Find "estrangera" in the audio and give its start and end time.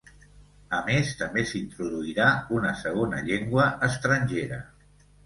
3.89-4.59